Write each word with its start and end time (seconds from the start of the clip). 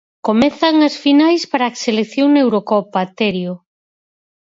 Comezan 0.27 0.75
as 0.87 0.95
finais 1.03 1.43
para 1.51 1.65
a 1.67 1.77
selección 1.85 2.27
na 2.31 2.41
Eurocopa, 2.45 3.01
Terio. 3.17 3.53